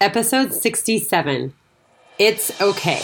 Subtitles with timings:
[0.00, 1.54] episode 67.
[2.18, 3.00] It's okay.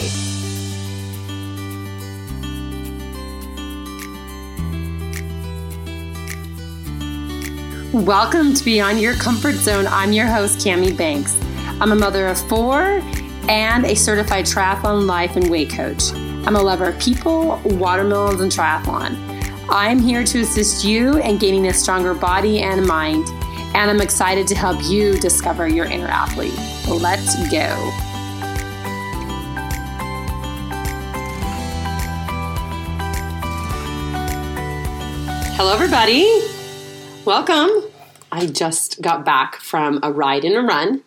[7.91, 9.87] Welcome to Beyond Your Comfort Zone.
[9.87, 11.39] I'm your host, Cami Banks.
[11.81, 13.01] I'm a mother of four
[13.49, 16.11] and a certified triathlon life and weight coach.
[16.45, 19.17] I'm a lover of people, watermelons, and triathlon.
[19.69, 23.27] I'm here to assist you in gaining a stronger body and mind,
[23.75, 26.57] and I'm excited to help you discover your inner athlete.
[26.87, 27.91] Let's go.
[35.55, 36.41] Hello, everybody.
[37.25, 37.69] Welcome.
[38.31, 41.03] I just got back from a ride and a run.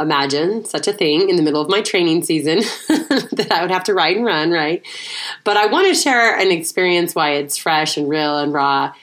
[0.00, 3.84] Imagine such a thing in the middle of my training season that I would have
[3.84, 4.82] to ride and run, right?
[5.44, 8.94] But I want to share an experience why it's fresh and real and raw.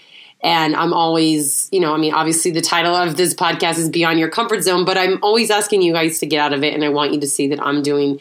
[0.44, 4.20] And I'm always, you know, I mean, obviously the title of this podcast is Beyond
[4.20, 6.74] Your Comfort Zone, but I'm always asking you guys to get out of it.
[6.74, 8.20] And I want you to see that I'm doing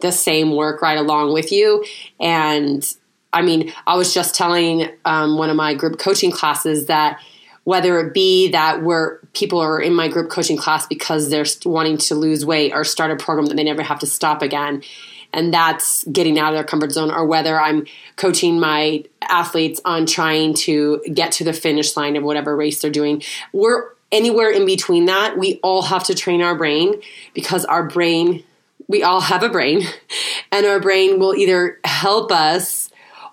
[0.00, 1.84] the same work right along with you.
[2.18, 2.84] And
[3.32, 7.20] I mean, I was just telling um, one of my group coaching classes that
[7.64, 11.98] whether it be that where people are in my group coaching class because they're wanting
[11.98, 14.82] to lose weight or start a program that they never have to stop again
[15.32, 20.06] and that's getting out of their comfort zone or whether i'm coaching my athletes on
[20.06, 23.22] trying to get to the finish line of whatever race they're doing.
[23.52, 25.38] We're anywhere in between that.
[25.38, 27.00] We all have to train our brain
[27.34, 28.44] because our brain
[28.90, 29.82] we all have a brain
[30.52, 32.88] and our brain will either help us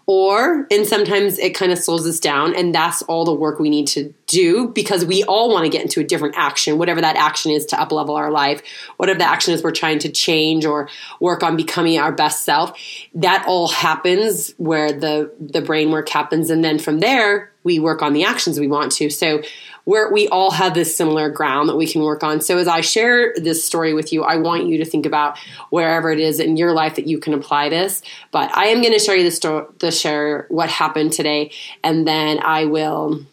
[0.08, 3.70] or and sometimes it kind of slows us down and that's all the work we
[3.70, 7.16] need to do because we all want to get into a different action whatever that
[7.16, 8.62] action is to up level our life
[8.98, 10.90] whatever the action is we're trying to change or
[11.20, 12.78] work on becoming our best self.
[13.14, 18.02] That all happens where the the brain work happens and then from there we work
[18.02, 19.10] on the actions we want to.
[19.10, 19.42] So
[19.86, 22.42] where we all have this similar ground that we can work on.
[22.42, 25.38] So as I share this story with you, I want you to think about
[25.70, 28.02] wherever it is in your life that you can apply this.
[28.32, 31.52] But I am going to show you the story, the share what happened today,
[31.84, 33.26] and then I will.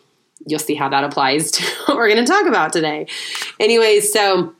[0.44, 3.06] You'll see how that applies to what we're going to talk about today.
[3.60, 4.54] Anyways, so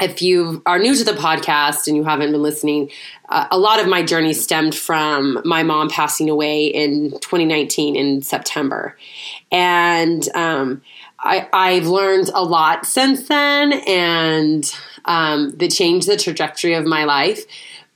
[0.00, 2.90] if you are new to the podcast and you haven't been listening,
[3.28, 8.22] uh, a lot of my journey stemmed from my mom passing away in 2019 in
[8.22, 8.96] September.
[9.50, 10.82] And um,
[11.18, 14.70] I, I've learned a lot since then and
[15.06, 17.44] um, that changed the trajectory of my life.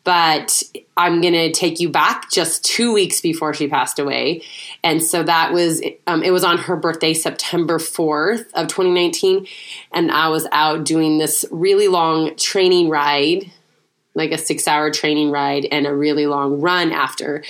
[0.02, 0.62] But
[0.96, 4.42] I'm going to take you back just two weeks before she passed away.
[4.82, 9.46] And so that was, um, it was on her birthday, September 4th of 2019.
[9.92, 13.50] And I was out doing this really long training ride
[14.14, 17.44] like a six hour training ride and a really long run after.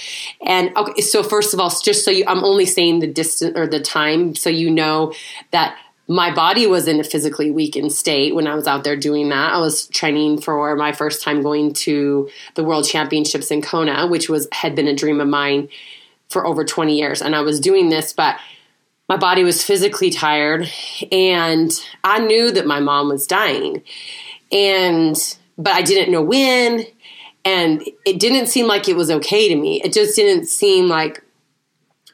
[0.44, 3.66] And okay, so first of all, just so you, I'm only saying the distance or
[3.66, 5.14] the time so you know
[5.52, 5.78] that
[6.10, 9.53] my body was in a physically weakened state when I was out there doing that.
[9.53, 14.28] I was training for my first time going to the World Championships in Kona, which
[14.28, 15.69] was had been a dream of mine
[16.28, 17.22] for over 20 years.
[17.22, 18.37] And I was doing this, but
[19.09, 20.69] my body was physically tired
[21.12, 21.71] and
[22.03, 23.84] I knew that my mom was dying.
[24.50, 25.16] And
[25.59, 26.87] but I didn't know when.
[27.44, 29.81] And it didn't seem like it was okay to me.
[29.81, 31.22] It just didn't seem like,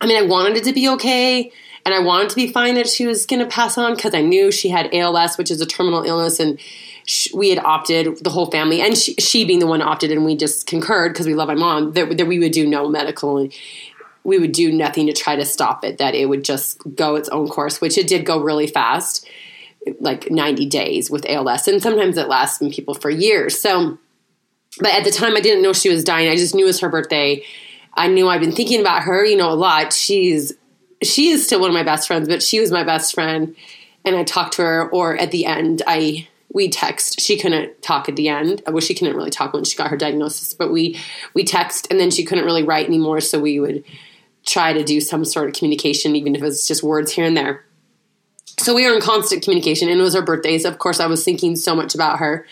[0.02, 1.50] I mean, I wanted it to be okay
[1.86, 4.20] and I wanted to be fine that she was going to pass on because I
[4.20, 6.58] knew she had ALS, which is a terminal illness, and
[7.32, 10.36] we had opted, the whole family, and she, she being the one opted, and we
[10.36, 13.54] just concurred because we love my mom that, that we would do no medical and
[14.24, 17.28] we would do nothing to try to stop it, that it would just go its
[17.28, 19.24] own course, which it did go really fast
[20.00, 21.68] like 90 days with ALS.
[21.68, 23.60] And sometimes it lasts in people for years.
[23.60, 23.96] So,
[24.80, 26.28] but at the time I didn't know she was dying.
[26.28, 27.44] I just knew it was her birthday.
[27.94, 29.92] I knew I've been thinking about her, you know, a lot.
[29.92, 30.52] She's,
[31.02, 33.54] she is still one of my best friends, but she was my best friend.
[34.04, 37.20] And I talked to her, or at the end, I, we text.
[37.20, 38.62] She couldn't talk at the end.
[38.66, 40.98] Well, she couldn't really talk when she got her diagnosis, but we,
[41.34, 43.20] we text and then she couldn't really write anymore.
[43.20, 43.84] So we would
[44.46, 47.36] try to do some sort of communication, even if it was just words here and
[47.36, 47.66] there
[48.58, 50.64] so we were in constant communication and it was her birthdays.
[50.64, 52.46] of course i was thinking so much about her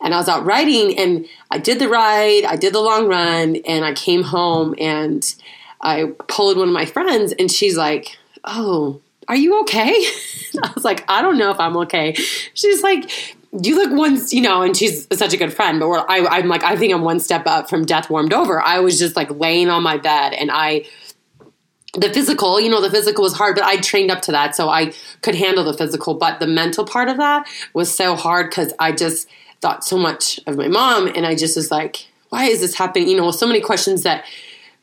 [0.00, 3.56] and i was out riding and i did the ride i did the long run
[3.66, 5.34] and i came home and
[5.80, 9.90] i pulled one of my friends and she's like oh are you okay
[10.62, 12.12] i was like i don't know if i'm okay
[12.54, 16.26] she's like you look one, you know, and she's such a good friend, but I,
[16.26, 18.60] I'm like, I think I'm one step up from death warmed over.
[18.60, 20.84] I was just like laying on my bed and I
[21.94, 24.54] the physical, you know, the physical was hard, but I trained up to that.
[24.54, 24.92] So I
[25.22, 26.14] could handle the physical.
[26.14, 29.28] But the mental part of that was so hard because I just
[29.60, 31.06] thought so much of my mom.
[31.08, 33.08] And I just was like, why is this happening?
[33.08, 34.24] You know, so many questions that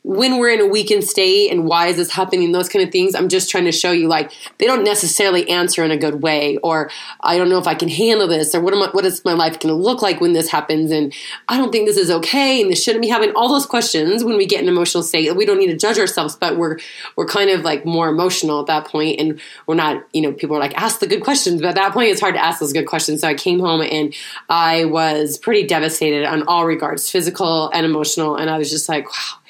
[0.06, 3.16] when we're in a weakened state and why is this happening, those kind of things,
[3.16, 6.58] I'm just trying to show you like they don't necessarily answer in a good way,
[6.58, 6.92] or
[7.22, 9.32] I don't know if I can handle this, or what am I, what is my
[9.32, 11.12] life going to look like when this happens, and
[11.48, 13.34] I don't think this is okay, and this shouldn't be happening.
[13.34, 15.98] All those questions when we get in an emotional state, we don't need to judge
[15.98, 16.78] ourselves, but we're
[17.16, 20.54] we're kind of like more emotional at that point, and we're not, you know, people
[20.54, 22.72] are like ask the good questions, but at that point it's hard to ask those
[22.72, 23.22] good questions.
[23.22, 24.14] So I came home and
[24.48, 29.06] I was pretty devastated on all regards, physical and emotional, and I was just like,
[29.06, 29.40] wow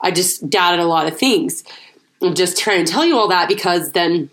[0.00, 1.64] I just doubted a lot of things.
[2.22, 4.30] I'm just trying to tell you all that because then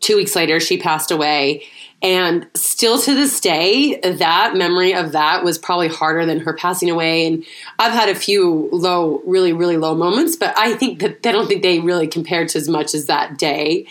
[0.00, 1.64] two weeks later she passed away.
[2.02, 6.90] And still to this day, that memory of that was probably harder than her passing
[6.90, 7.26] away.
[7.26, 7.44] And
[7.78, 11.48] I've had a few low, really, really low moments, but I think that I don't
[11.48, 13.86] think they really compared to as much as that day.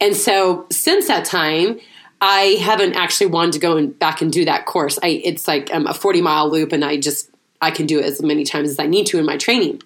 [0.00, 1.78] And so since that time,
[2.20, 4.98] I haven't actually wanted to go back and do that course.
[5.02, 7.30] I, it's like um, a 40 mile loop, and I just
[7.60, 9.82] I can do it as many times as I need to in my training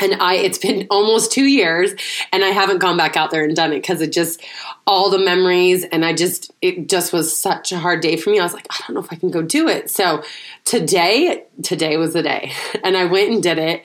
[0.00, 1.92] and I it's been almost 2 years
[2.32, 4.42] and I haven't gone back out there and done it cuz it just
[4.86, 8.40] all the memories and I just it just was such a hard day for me.
[8.40, 9.90] I was like, I don't know if I can go do it.
[9.90, 10.22] So
[10.64, 12.52] today today was the day
[12.84, 13.82] and I went and did it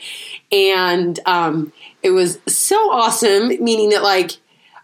[0.51, 1.71] and um
[2.01, 4.31] it was so awesome meaning that like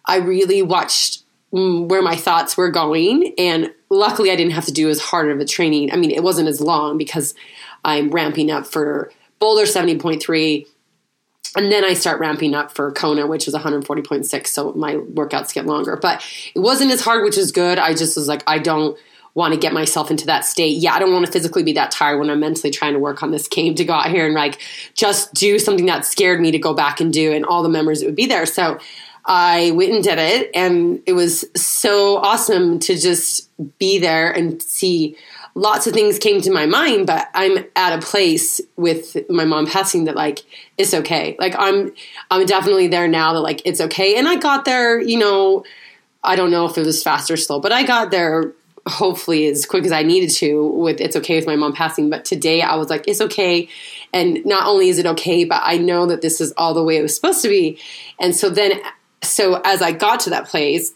[0.05, 1.23] I really watched
[1.53, 5.29] mm, where my thoughts were going and luckily I didn't have to do as hard
[5.29, 5.91] of a training.
[5.91, 7.35] I mean, it wasn't as long because
[7.83, 10.65] I'm ramping up for Boulder 70.3
[11.55, 14.47] and then I start ramping up for Kona, which is 140.6.
[14.47, 15.97] So my workouts get longer.
[15.97, 16.25] But
[16.55, 17.77] it wasn't as hard, which is good.
[17.77, 18.97] I just was like, I don't
[19.33, 20.77] want to get myself into that state.
[20.77, 23.23] Yeah, I don't want to physically be that tired when I'm mentally trying to work
[23.23, 24.59] on this game to go out here and like
[24.93, 28.01] just do something that scared me to go back and do and all the memories
[28.01, 28.45] that would be there.
[28.45, 28.79] So
[29.25, 34.61] I went and did it and it was so awesome to just be there and
[34.61, 35.15] see
[35.55, 39.67] lots of things came to my mind, but I'm at a place with my mom
[39.67, 40.39] passing that like
[40.77, 41.35] it's okay.
[41.39, 41.93] Like I'm
[42.29, 44.17] I'm definitely there now that like it's okay.
[44.17, 45.63] And I got there, you know,
[46.23, 48.53] I don't know if it was fast or slow, but I got there
[48.87, 52.09] hopefully as quick as I needed to with it's okay with my mom passing.
[52.09, 53.69] But today I was like, it's okay.
[54.13, 56.97] And not only is it okay, but I know that this is all the way
[56.97, 57.79] it was supposed to be.
[58.19, 58.81] And so then
[59.23, 60.93] so as I got to that place,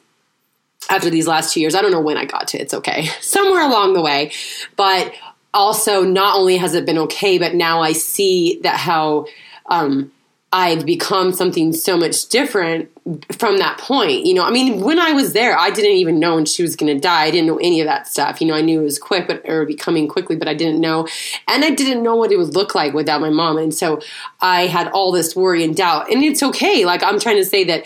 [0.90, 1.76] after these last two years.
[1.76, 4.32] I don't know when I got to it's okay, somewhere along the way.
[4.76, 5.14] But
[5.54, 9.28] also, not only has it been okay, but now I see that how
[9.68, 10.12] um,
[10.52, 12.90] I've become something so much different
[13.38, 14.26] from that point.
[14.26, 16.76] You know, I mean, when I was there, I didn't even know when she was
[16.76, 17.24] going to die.
[17.24, 18.40] I didn't know any of that stuff.
[18.40, 21.08] You know, I knew it was quick, but or becoming quickly, but I didn't know,
[21.50, 23.58] and I didn't know what it would look like without my mom.
[23.58, 24.02] And so
[24.42, 26.12] I had all this worry and doubt.
[26.12, 26.86] And it's okay.
[26.86, 27.84] Like I'm trying to say that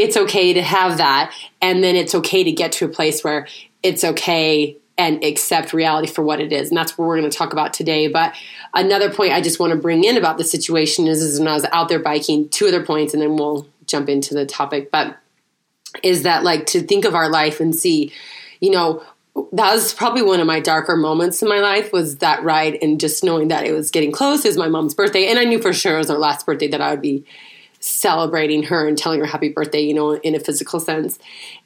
[0.00, 3.46] it's okay to have that and then it's okay to get to a place where
[3.82, 7.36] it's okay and accept reality for what it is and that's what we're going to
[7.36, 8.08] talk about today.
[8.08, 8.34] But
[8.74, 11.54] another point i just want to bring in about the situation is, is when i
[11.54, 15.16] was out there biking two other points and then we'll jump into the topic but
[16.02, 18.12] is that like to think of our life and see
[18.60, 19.02] you know
[19.52, 23.00] that was probably one of my darker moments in my life was that ride and
[23.00, 25.72] just knowing that it was getting close is my mom's birthday and i knew for
[25.72, 27.24] sure it was our last birthday that i would be
[27.80, 31.18] celebrating her and telling her happy birthday, you know, in a physical sense.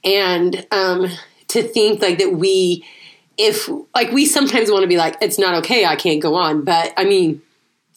[0.02, 1.08] And um,
[1.48, 2.84] to think like that we,
[3.36, 6.62] if like we sometimes want to be like, it's not okay, I can't go on.
[6.62, 7.42] But I mean,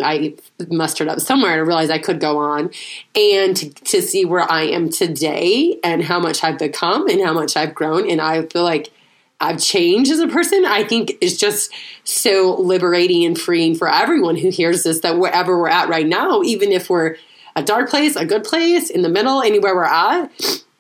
[0.02, 0.36] I
[0.68, 2.72] mustered up somewhere to realize I could go on
[3.16, 7.34] and to, to see where I am today and how much I've become and how
[7.34, 8.10] much I've grown.
[8.10, 8.92] And I feel like
[9.40, 10.66] I've changed as a person.
[10.66, 11.72] I think it's just
[12.04, 16.42] so liberating and freeing for everyone who hears this that wherever we're at right now,
[16.42, 17.18] even if we're
[17.57, 20.31] a dark place, a good place, in the middle, anywhere we're at.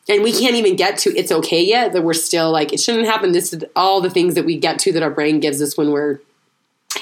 [0.07, 3.07] And we can't even get to it's okay yet, that we're still like, it shouldn't
[3.07, 3.31] happen.
[3.31, 5.91] This is all the things that we get to that our brain gives us when
[5.91, 6.19] we're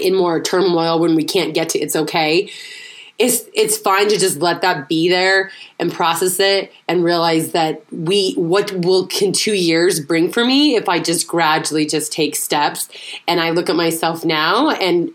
[0.01, 2.49] in more turmoil, when we can't get to it's okay.
[3.17, 7.83] It's it's fine to just let that be there and process it and realize that
[7.91, 12.35] we what will can two years bring for me if I just gradually just take
[12.35, 12.89] steps
[13.25, 15.11] and I look at myself now and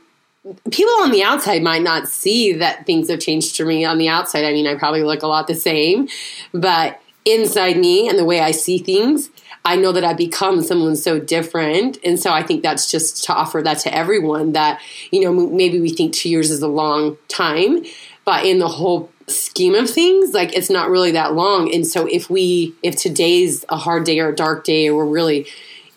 [0.71, 4.09] people on the outside might not see that things have changed for me on the
[4.09, 4.45] outside.
[4.45, 6.09] I mean, I probably look a lot the same,
[6.53, 9.31] but inside me and the way I see things,
[9.65, 11.99] I know that I've become someone so different.
[12.03, 14.81] And so I think that's just to offer that to everyone that,
[15.11, 17.85] you know, maybe we think two years is a long time,
[18.25, 21.73] but in the whole scheme of things, like it's not really that long.
[21.75, 25.13] And so if we, if today's a hard day or a dark day, or we're
[25.13, 25.47] really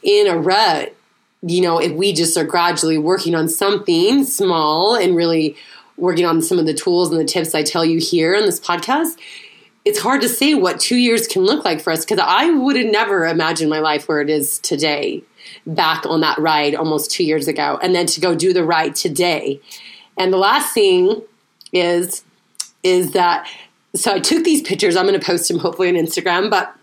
[0.03, 0.93] in a rut,
[1.45, 5.55] you know, if we just are gradually working on something small and really
[5.97, 8.59] working on some of the tools and the tips I tell you here on this
[8.59, 9.17] podcast,
[9.85, 12.77] it's hard to say what two years can look like for us because I would
[12.77, 15.21] have never imagined my life where it is today,
[15.67, 18.95] back on that ride almost two years ago, and then to go do the ride
[18.95, 19.59] today.
[20.17, 21.21] And the last thing
[21.73, 22.23] is
[22.83, 23.47] is that
[23.95, 24.95] so I took these pictures.
[24.95, 26.73] I'm going to post them hopefully on Instagram, but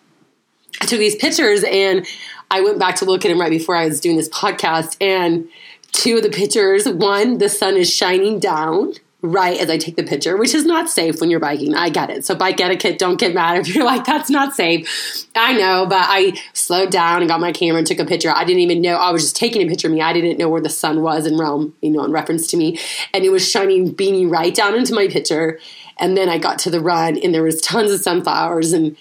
[0.80, 2.06] I took these pictures and
[2.50, 4.96] I went back to look at him right before I was doing this podcast.
[5.00, 5.48] And
[5.92, 10.02] two of the pictures, one, the sun is shining down right as I take the
[10.02, 11.74] picture, which is not safe when you're biking.
[11.74, 12.24] I get it.
[12.24, 15.26] So bike etiquette, don't get mad if you're like, that's not safe.
[15.34, 18.30] I know, but I slowed down and got my camera and took a picture.
[18.30, 20.00] I didn't even know, I was just taking a picture of me.
[20.00, 22.78] I didn't know where the sun was in Rome, you know, in reference to me.
[23.12, 25.58] And it was shining, beaming right down into my picture.
[25.98, 28.96] And then I got to the run and there was tons of sunflowers and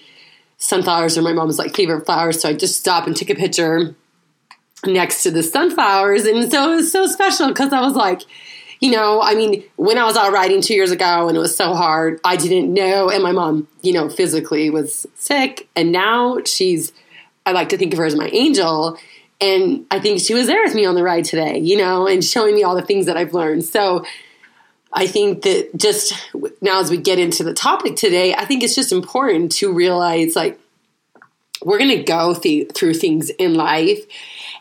[0.60, 2.40] sunflowers are my mom's like favorite flowers.
[2.40, 3.96] So I just stopped and took a picture
[4.86, 6.24] next to the sunflowers.
[6.26, 8.22] And so it was so special because I was like,
[8.80, 11.56] you know, I mean, when I was out riding two years ago and it was
[11.56, 13.10] so hard, I didn't know.
[13.10, 15.68] And my mom, you know, physically was sick.
[15.74, 16.92] And now she's,
[17.44, 18.96] I like to think of her as my angel.
[19.40, 22.22] And I think she was there with me on the ride today, you know, and
[22.22, 23.64] showing me all the things that I've learned.
[23.64, 24.04] So
[24.92, 26.12] I think that just
[26.60, 30.34] now as we get into the topic today, I think it's just important to realize
[30.34, 30.58] like,
[31.62, 33.98] we're going to go th- through things in life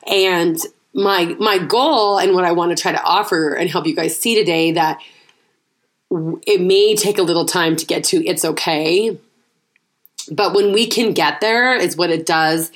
[0.05, 0.59] and
[0.93, 4.17] my my goal and what I want to try to offer and help you guys
[4.17, 4.99] see today that
[6.45, 9.17] it may take a little time to get to it's okay.
[10.31, 12.71] But when we can get there is what it does.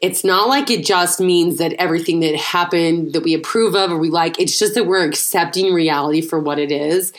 [0.00, 3.98] It's not like it just means that everything that happened that we approve of or
[3.98, 7.12] we like, it's just that we're accepting reality for what it is.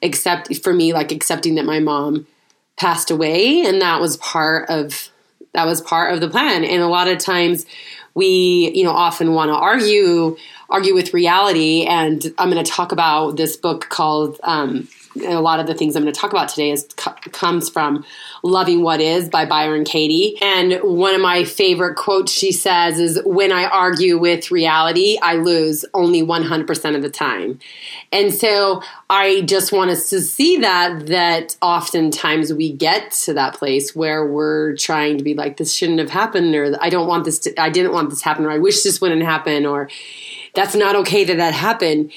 [0.00, 2.26] Except for me, like accepting that my mom
[2.76, 5.10] passed away and that was part of
[5.52, 6.64] that was part of the plan.
[6.64, 7.66] And a lot of times
[8.14, 10.36] we, you know, often want to argue
[10.70, 11.84] argue with reality.
[11.84, 14.40] And I'm going to talk about this book called.
[14.42, 18.04] Um, a lot of the things I'm going to talk about today is comes from
[18.42, 20.38] "Loving What Is" by Byron Katie.
[20.40, 25.36] And one of my favorite quotes she says is, "When I argue with reality, I
[25.36, 27.58] lose only 100% of the time."
[28.10, 33.54] And so I just want us to see that that oftentimes we get to that
[33.54, 37.24] place where we're trying to be like, "This shouldn't have happened," or "I don't want
[37.24, 37.38] this.
[37.40, 39.88] To, I didn't want this to happen," or "I wish this wouldn't happen," or
[40.54, 42.10] "That's not okay that that happened."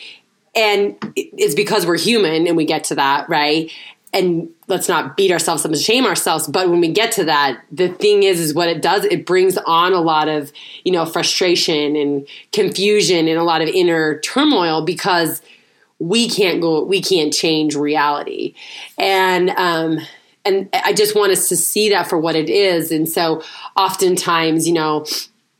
[0.55, 3.71] And it's because we're human and we get to that, right?
[4.13, 6.47] And let's not beat ourselves up and shame ourselves.
[6.47, 9.57] But when we get to that, the thing is, is what it does, it brings
[9.57, 10.53] on a lot of,
[10.85, 15.41] you know, frustration and confusion and a lot of inner turmoil because
[15.99, 18.53] we can't go, we can't change reality.
[18.97, 19.99] And, um,
[20.45, 22.91] and I just want us to see that for what it is.
[22.91, 23.43] And so
[23.75, 25.05] oftentimes, you know,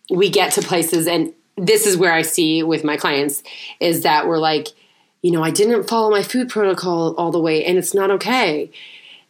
[0.09, 3.41] we get to places and this is where I see with my clients
[3.79, 4.67] is that we're like,
[5.25, 8.70] you know, I didn't follow my food protocol all the way and it's not okay.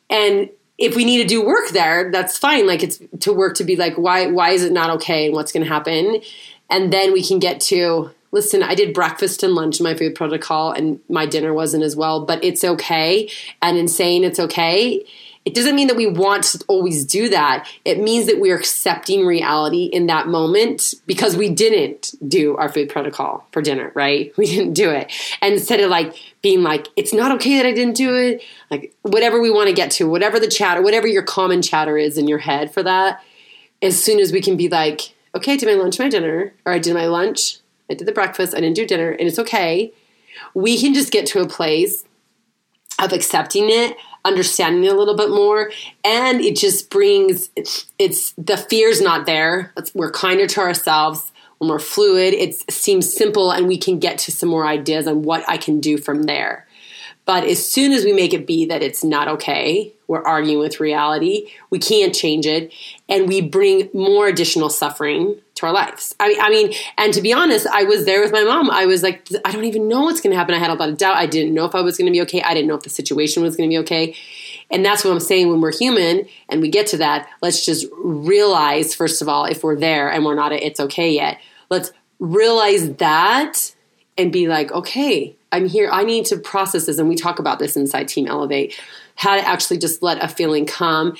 [0.09, 2.67] And if we need to do work there, that's fine.
[2.67, 5.53] Like it's to work to be like, why why is it not okay and what's
[5.53, 6.19] gonna happen?
[6.69, 10.15] And then we can get to listen, I did breakfast and lunch in my food
[10.15, 13.29] protocol and my dinner wasn't as well, but it's okay.
[13.61, 15.05] And in saying it's okay,
[15.45, 17.67] it doesn't mean that we want to always do that.
[17.85, 22.89] It means that we're accepting reality in that moment because we didn't do our food
[22.89, 24.33] protocol for dinner, right?
[24.45, 25.11] We didn't do it.
[25.41, 28.93] And instead of like being like, it's not okay that I didn't do it, like
[29.03, 32.27] whatever we want to get to, whatever the chatter, whatever your common chatter is in
[32.27, 33.21] your head for that,
[33.81, 36.73] as soon as we can be like, okay, I did my lunch, my dinner, or
[36.73, 37.57] I did my lunch,
[37.89, 39.93] I did the breakfast, I didn't do dinner, and it's okay.
[40.53, 42.03] We can just get to a place
[42.99, 45.71] of accepting it understanding it a little bit more.
[46.03, 49.71] And it just brings it's, the fear's not there.
[49.93, 52.33] We're kinder to ourselves we're more fluid.
[52.33, 55.79] It seems simple and we can get to some more ideas on what i can
[55.79, 56.67] do from there
[57.25, 60.79] but as soon as we make it be that it's not okay we're arguing with
[60.79, 62.73] reality we can't change it
[63.09, 66.13] and we bring more additional suffering to our lives.
[66.19, 68.69] I mean, I mean, and to be honest, I was there with my mom.
[68.69, 70.53] I was like, I don't even know what's going to happen.
[70.53, 71.15] I had a lot of doubt.
[71.15, 72.41] I didn't know if I was going to be okay.
[72.41, 74.15] I didn't know if the situation was going to be okay.
[74.69, 77.87] And that's what I'm saying when we're human and we get to that, let's just
[77.97, 82.95] realize, first of all, if we're there and we're not, it's okay yet, let's realize
[82.95, 83.73] that
[84.17, 85.89] and be like, okay, I'm here.
[85.89, 86.97] I need to process this.
[86.97, 88.77] And we talk about this inside Team Elevate
[89.15, 91.15] how to actually just let a feeling come,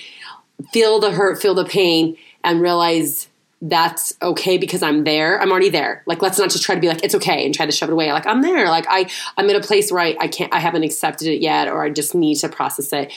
[0.73, 3.29] feel the hurt, feel the pain, and realize
[3.61, 5.41] that's okay because I'm there.
[5.41, 6.03] I'm already there.
[6.05, 7.93] Like, let's not just try to be like, it's okay and try to shove it
[7.93, 8.11] away.
[8.11, 8.67] Like, I'm there.
[8.67, 11.67] Like, I, I'm in a place where I, I can't, I haven't accepted it yet,
[11.67, 13.11] or I just need to process it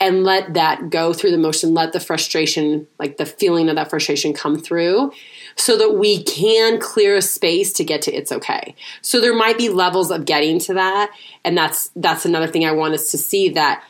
[0.00, 1.74] and let that go through the motion.
[1.74, 5.12] Let the frustration, like the feeling of that frustration come through
[5.56, 8.74] so that we can clear a space to get to it's okay.
[9.00, 11.12] So there might be levels of getting to that.
[11.44, 13.84] And that's, that's another thing I want us to see that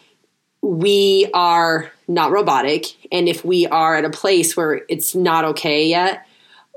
[0.65, 2.87] we are not robotic.
[3.13, 6.27] And if we are at a place where it's not okay yet,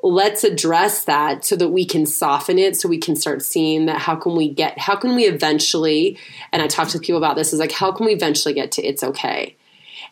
[0.03, 3.97] let's address that so that we can soften it so we can start seeing that
[3.97, 6.15] how can we get how can we eventually
[6.51, 8.81] and i talk to people about this is like how can we eventually get to
[8.83, 9.55] it's okay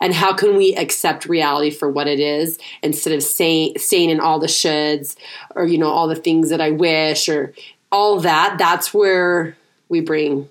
[0.00, 4.18] and how can we accept reality for what it is instead of saying staying in
[4.18, 5.14] all the shoulds
[5.54, 7.54] or you know all the things that i wish or
[7.92, 9.56] all that that's where
[9.88, 10.48] we bring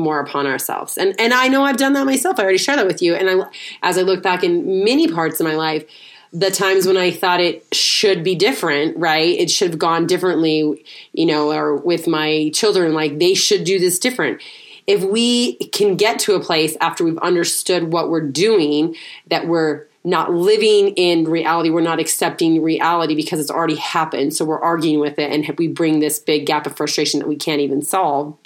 [0.00, 2.86] more upon ourselves and and i know i've done that myself i already shared that
[2.86, 3.48] with you and i
[3.82, 5.84] as i look back in many parts of my life
[6.32, 9.36] the times when I thought it should be different, right?
[9.36, 13.78] It should have gone differently, you know, or with my children, like they should do
[13.78, 14.40] this different.
[14.86, 18.94] If we can get to a place after we've understood what we're doing,
[19.26, 24.34] that we're not living in reality, we're not accepting reality because it's already happened.
[24.34, 27.36] So we're arguing with it and we bring this big gap of frustration that we
[27.36, 28.36] can't even solve.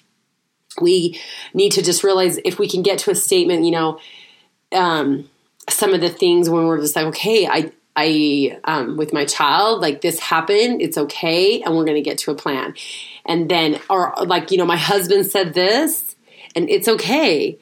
[0.80, 1.20] We
[1.52, 4.00] need to just realize if we can get to a statement, you know,
[4.72, 5.28] um,
[5.68, 9.80] some of the things when we're just like, okay, I, I, um, with my child,
[9.80, 12.74] like this happened, it's okay, and we're going to get to a plan.
[13.24, 16.16] And then, or like, you know, my husband said this,
[16.54, 17.58] and it's okay.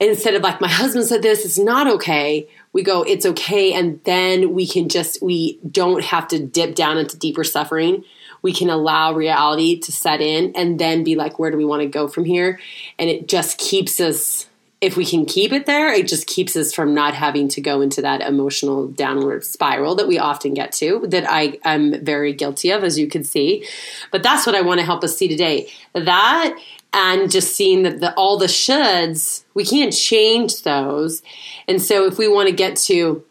[0.00, 3.72] Instead of like, my husband said this, it's not okay, we go, it's okay.
[3.72, 8.04] And then we can just, we don't have to dip down into deeper suffering.
[8.42, 11.80] We can allow reality to set in and then be like, where do we want
[11.80, 12.60] to go from here?
[12.98, 14.46] And it just keeps us
[14.82, 17.80] if we can keep it there, it just keeps us from not having to go
[17.80, 22.70] into that emotional downward spiral that we often get to, that I am very guilty
[22.70, 23.66] of, as you can see.
[24.12, 25.70] But that's what I want to help us see today.
[25.94, 26.58] That
[26.92, 31.22] and just seeing that the, all the shoulds, we can't change those.
[31.66, 33.24] And so if we want to get to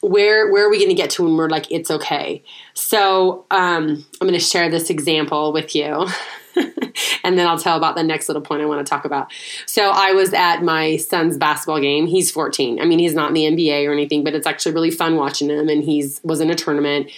[0.00, 2.42] where where are we going to get to when we're like it's okay
[2.74, 6.06] so um, i'm going to share this example with you
[7.24, 9.32] and then I'll tell about the next little point I want to talk about.
[9.66, 12.06] So I was at my son's basketball game.
[12.06, 12.80] He's 14.
[12.80, 15.50] I mean, he's not in the NBA or anything, but it's actually really fun watching
[15.50, 15.68] him.
[15.68, 17.10] And he's was in a tournament,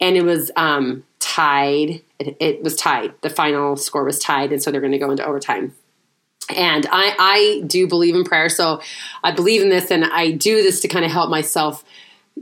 [0.00, 2.02] and it was um, tied.
[2.20, 3.14] It, it was tied.
[3.22, 5.74] The final score was tied, and so they're going to go into overtime
[6.50, 8.80] and I, I do believe in prayer so
[9.22, 11.84] i believe in this and i do this to kind of help myself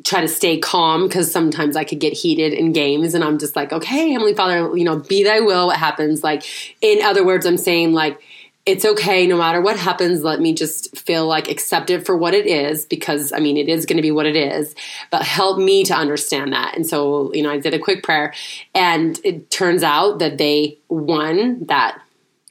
[0.05, 3.55] try to stay calm because sometimes I could get heated in games and I'm just
[3.55, 6.25] like, okay, Heavenly Father, you know, be thy will, what happens.
[6.25, 6.45] Like,
[6.81, 8.21] in other words, I'm saying, like,
[8.65, 10.23] it's okay no matter what happens.
[10.23, 13.87] Let me just feel like accepted for what it is because I mean, it is
[13.87, 14.75] going to be what it is,
[15.11, 16.77] but help me to understand that.
[16.77, 18.33] And so, you know, I did a quick prayer
[18.73, 22.01] and it turns out that they won that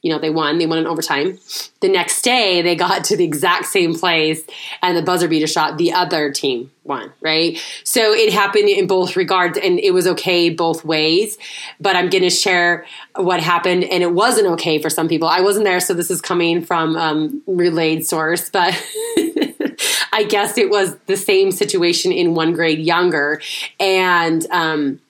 [0.02, 0.58] you know, they won.
[0.58, 1.38] They won in overtime.
[1.80, 4.42] The next day, they got to the exact same place,
[4.82, 5.78] and the buzzer beater shot.
[5.78, 7.56] The other team won, right?
[7.84, 11.38] So it happened in both regards, and it was okay both ways.
[11.80, 12.84] But I'm going to share
[13.14, 15.28] what happened, and it wasn't okay for some people.
[15.28, 18.74] I wasn't there, so this is coming from um, relayed source, but.
[20.14, 23.40] I guess it was the same situation in one grade younger,
[23.80, 25.00] and um,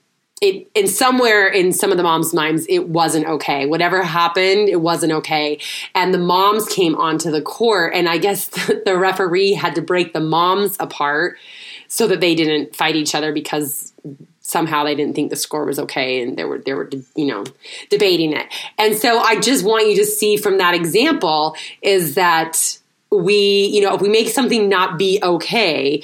[0.42, 3.64] it in somewhere in some of the moms' minds it wasn't okay.
[3.64, 5.58] Whatever happened, it wasn't okay.
[5.94, 8.48] And the moms came onto the court, and I guess
[8.84, 11.38] the referee had to break the moms apart
[11.86, 13.92] so that they didn't fight each other because
[14.40, 17.44] somehow they didn't think the score was okay and they were they were you know
[17.88, 18.46] debating it.
[18.78, 22.78] And so I just want you to see from that example is that
[23.12, 26.02] we you know if we make something not be okay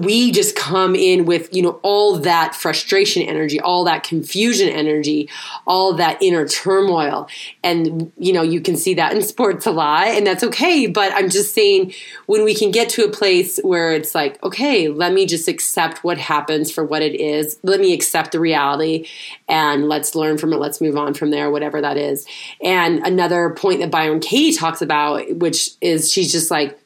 [0.00, 5.28] we just come in with you know all that frustration energy all that confusion energy
[5.66, 7.28] all that inner turmoil.
[7.62, 10.86] And you know you can see that in sports a lot and that's okay.
[10.86, 11.92] But i'm just saying
[12.26, 16.04] when we can get to a place where it's like okay let me just accept
[16.04, 17.58] what happens for what it is.
[17.62, 19.08] Let me accept the reality
[19.48, 20.56] and let's learn from it.
[20.56, 22.26] Let's move on from there whatever that is.
[22.62, 26.78] And another point that byron katie talks about which is she's just like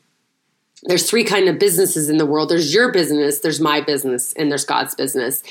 [0.85, 2.49] there's three kind of businesses in the world.
[2.49, 5.43] There's your business there's my business and there's god's business.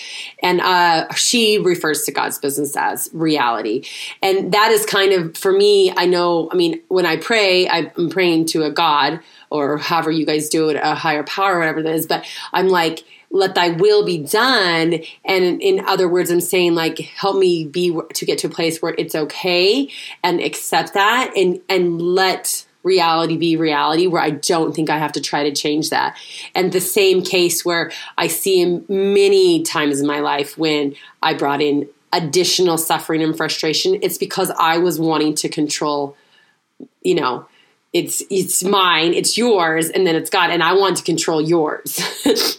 [0.42, 3.86] And uh, she refers to god's business as reality.
[4.22, 8.10] And that is kind of for me i know i mean when i pray i'm
[8.10, 11.86] praying to a god or however you guys do it a higher power whatever it
[11.86, 15.00] is but i'm like let thy will be done.
[15.26, 18.82] And in other words i'm saying like help me be to get to a place
[18.82, 19.90] where it's okay
[20.24, 25.12] and accept that and and let reality be reality where I don't think I have
[25.12, 26.17] to try to change that.
[26.56, 31.62] And the same case where I see many times in my life when I brought
[31.62, 36.15] in additional suffering and frustration, it's because I was wanting to control,
[37.02, 37.45] you know,
[37.93, 42.02] it's it's mine, it's yours, and then it's God, and I want to control yours.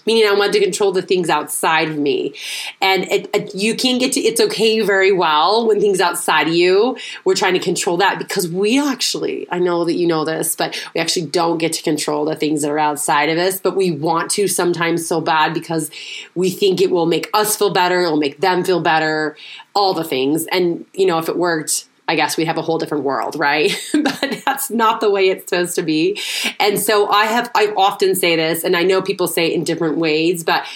[0.06, 2.34] Meaning, I want to control the things outside of me,
[2.80, 4.20] and it, it, you can get to.
[4.20, 6.96] It's okay very well when things outside of you.
[7.26, 10.82] We're trying to control that because we actually, I know that you know this, but
[10.94, 13.90] we actually don't get to control the things that are outside of us, but we
[13.90, 15.90] want to sometimes so bad because
[16.34, 19.36] we think it will make us feel better, it will make them feel better,
[19.74, 22.78] all the things, and you know, if it worked I guess we'd have a whole
[22.78, 23.70] different world, right?
[23.92, 26.20] but that's not the way it's supposed to be.
[26.58, 29.62] And so I have, I often say this, and I know people say it in
[29.62, 30.66] different ways, but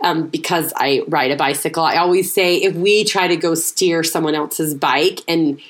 [0.00, 4.04] um, because I ride a bicycle, I always say if we try to go steer
[4.04, 5.60] someone else's bike and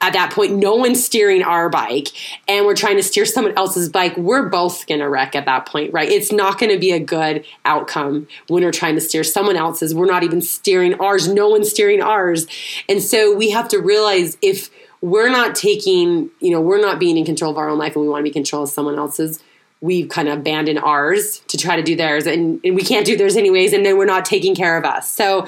[0.00, 2.08] at that point, no one's steering our bike
[2.46, 5.66] and we're trying to steer someone else's bike, we're both going to wreck at that
[5.66, 6.08] point, right?
[6.08, 9.94] It's not going to be a good outcome when we're trying to steer someone else's.
[9.94, 11.26] We're not even steering ours.
[11.26, 12.46] No one's steering ours.
[12.88, 17.16] And so we have to realize if we're not taking, you know, we're not being
[17.16, 18.98] in control of our own life and we want to be in control of someone
[18.98, 19.42] else's,
[19.80, 23.16] we kind of abandon ours to try to do theirs and, and we can't do
[23.16, 23.72] theirs anyways.
[23.72, 25.10] And then we're not taking care of us.
[25.10, 25.46] So,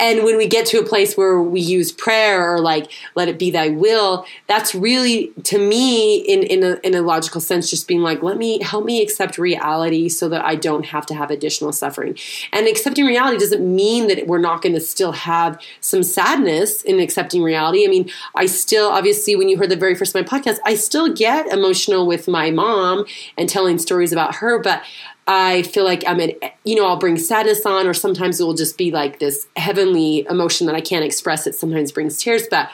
[0.00, 3.38] and when we get to a place where we use prayer or like, let it
[3.38, 7.88] be thy will, that's really, to me, in, in, a, in a logical sense, just
[7.88, 11.30] being like, let me, help me accept reality so that I don't have to have
[11.30, 12.16] additional suffering.
[12.52, 17.00] And accepting reality doesn't mean that we're not going to still have some sadness in
[17.00, 17.84] accepting reality.
[17.84, 20.76] I mean, I still, obviously, when you heard the very first of my podcast, I
[20.76, 23.04] still get emotional with my mom
[23.36, 24.82] and telling stories about her, but
[25.28, 28.54] I feel like I'm at, you know, I'll bring sadness on, or sometimes it will
[28.54, 31.46] just be like this heavenly emotion that I can't express.
[31.46, 32.70] It sometimes brings tears, but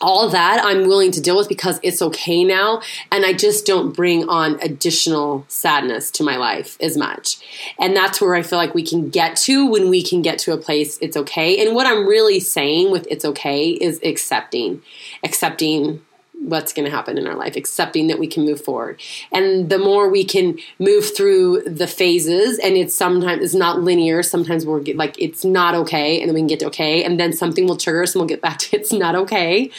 [0.00, 2.82] all that I'm willing to deal with because it's okay now.
[3.12, 7.38] And I just don't bring on additional sadness to my life as much.
[7.78, 10.52] And that's where I feel like we can get to when we can get to
[10.52, 11.64] a place it's okay.
[11.64, 14.82] And what I'm really saying with it's okay is accepting,
[15.22, 16.02] accepting
[16.40, 19.00] what's going to happen in our life, accepting that we can move forward.
[19.30, 24.22] And the more we can move through the phases, and it's sometimes it's not linear.
[24.22, 27.20] Sometimes we're get, like it's not okay, and then we can get to okay, and
[27.20, 29.70] then something will trigger us, and we'll get back to it's not okay,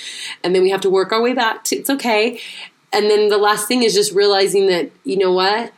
[0.43, 2.39] and then we have to work our way back to it's okay.
[2.93, 5.73] And then the last thing is just realizing that you know what,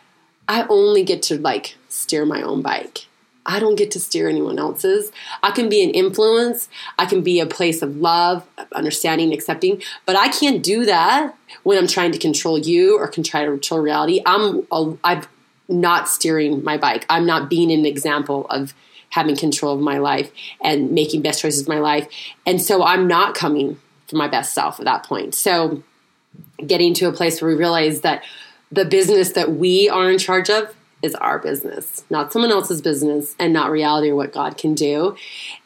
[0.47, 3.07] I only get to like steer my own bike
[3.45, 5.11] I don't get to steer anyone else's.
[5.41, 6.69] I can be an influence.
[6.97, 11.77] I can be a place of love, understanding, accepting, but I can't do that when
[11.77, 14.21] I'm trying to control you or can try to control reality.
[14.25, 15.23] I'm a, I'm
[15.67, 17.05] not steering my bike.
[17.09, 18.73] I'm not being an example of
[19.09, 20.31] having control of my life
[20.63, 22.07] and making best choices of my life.
[22.45, 25.35] And so I'm not coming from my best self at that point.
[25.35, 25.83] So
[26.65, 28.23] getting to a place where we realize that
[28.71, 33.35] the business that we are in charge of is our business, not someone else's business,
[33.37, 35.15] and not reality or what God can do.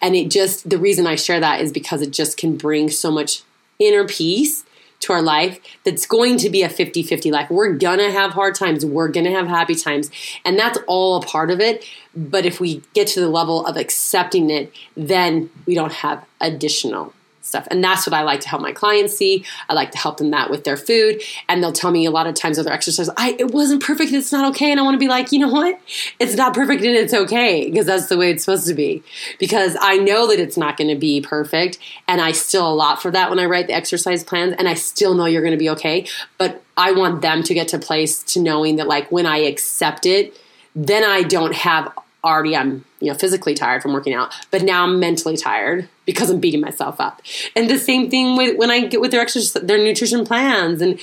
[0.01, 3.11] And it just, the reason I share that is because it just can bring so
[3.11, 3.43] much
[3.79, 4.65] inner peace
[4.99, 7.49] to our life that's going to be a 50 50 life.
[7.51, 10.09] We're gonna have hard times, we're gonna have happy times,
[10.43, 11.85] and that's all a part of it.
[12.15, 17.13] But if we get to the level of accepting it, then we don't have additional
[17.47, 17.67] stuff.
[17.71, 19.45] And that's what I like to help my clients see.
[19.69, 21.21] I like to help them that with their food.
[21.47, 24.11] And they'll tell me a lot of times with their exercise, I it wasn't perfect,
[24.11, 24.71] it's not okay.
[24.71, 25.79] And I want to be like, you know what?
[26.19, 29.03] It's not perfect and it's okay because that's the way it's supposed to be.
[29.39, 31.79] Because I know that it's not going to be perfect.
[32.07, 34.55] And I still a lot for that when I write the exercise plans.
[34.57, 36.07] And I still know you're going to be okay.
[36.37, 40.05] But I want them to get to place to knowing that like when I accept
[40.05, 40.39] it,
[40.75, 41.91] then I don't have
[42.23, 46.29] already I'm you know physically tired from working out, but now I'm mentally tired because
[46.29, 47.21] I'm beating myself up.
[47.55, 50.99] And the same thing with when I get with their exercise, their nutrition plans, and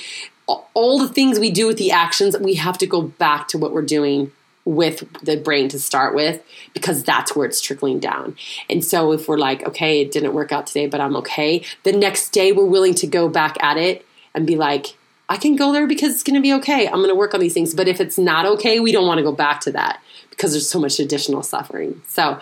[0.47, 2.37] all the things we do with the actions.
[2.37, 4.31] We have to go back to what we're doing
[4.63, 8.35] with the brain to start with because that's where it's trickling down.
[8.69, 11.91] And so if we're like, okay, it didn't work out today, but I'm okay, the
[11.91, 14.97] next day we're willing to go back at it and be like,
[15.27, 16.87] I can go there because it's going to be okay.
[16.87, 17.73] I'm going to work on these things.
[17.73, 20.69] But if it's not okay, we don't want to go back to that because there's
[20.69, 22.01] so much additional suffering.
[22.07, 22.39] So,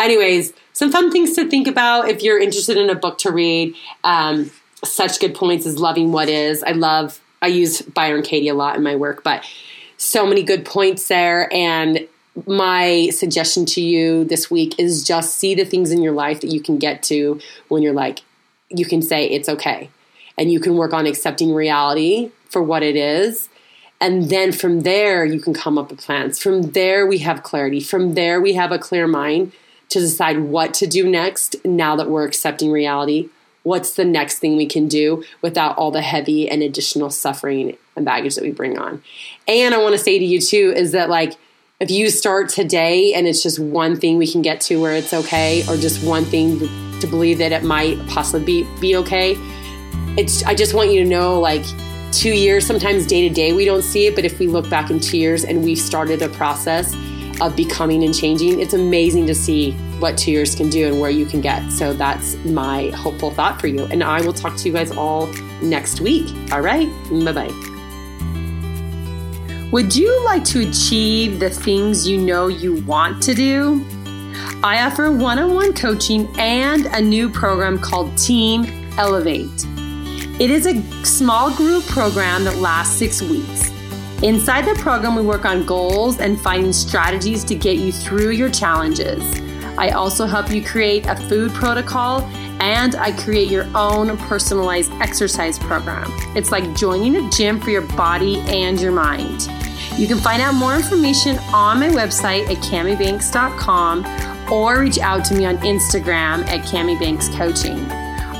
[0.00, 3.74] anyways, some fun things to think about if you're interested in a book to read.
[4.02, 4.50] Um,
[4.82, 6.62] such good points as loving what is.
[6.62, 7.20] I love.
[7.40, 9.44] I use Byron Katie a lot in my work, but
[9.96, 11.52] so many good points there.
[11.52, 12.06] And
[12.46, 16.50] my suggestion to you this week is just see the things in your life that
[16.50, 18.20] you can get to when you're like,
[18.70, 19.90] you can say it's okay.
[20.36, 23.48] And you can work on accepting reality for what it is
[24.04, 26.38] and then from there, you can come up with plans.
[26.38, 27.80] From there, we have clarity.
[27.80, 29.52] From there, we have a clear mind
[29.88, 33.30] to decide what to do next now that we're accepting reality.
[33.62, 38.04] What's the next thing we can do without all the heavy and additional suffering and
[38.04, 39.02] baggage that we bring on?
[39.48, 41.32] And I want to say to you, too, is that like,
[41.80, 45.14] if you start today and it's just one thing we can get to where it's
[45.14, 46.58] okay, or just one thing
[47.00, 49.34] to believe that it might possibly be, be okay,
[50.16, 51.64] it's, I just want you to know, like,
[52.12, 54.90] two years, sometimes day to day, we don't see it, but if we look back
[54.90, 56.94] in two years and we've started a process
[57.40, 61.10] of becoming and changing, it's amazing to see what two years can do and where
[61.10, 61.68] you can get.
[61.72, 63.86] So that's my hopeful thought for you.
[63.86, 65.26] And I will talk to you guys all
[65.60, 66.32] next week.
[66.52, 66.88] All right.
[67.10, 67.70] Bye bye.
[69.72, 73.84] Would you like to achieve the things you know you want to do?
[74.62, 78.64] I offer one on one coaching and a new program called Team
[78.96, 79.66] Elevate.
[80.40, 83.70] It is a small group program that lasts six weeks.
[84.20, 88.50] Inside the program, we work on goals and finding strategies to get you through your
[88.50, 89.22] challenges.
[89.78, 92.22] I also help you create a food protocol
[92.60, 96.10] and I create your own personalized exercise program.
[96.36, 99.48] It's like joining a gym for your body and your mind.
[99.96, 105.34] You can find out more information on my website at camibanks.com or reach out to
[105.34, 107.88] me on Instagram at camibankscoaching.
[107.88, 107.93] Coaching.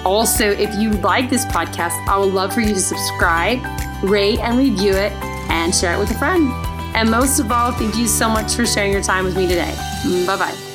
[0.05, 3.64] Also, if you like this podcast, I would love for you to subscribe,
[4.03, 5.12] rate, and review it,
[5.51, 6.53] and share it with a friend.
[6.95, 9.75] And most of all, thank you so much for sharing your time with me today.
[10.27, 10.74] Bye bye.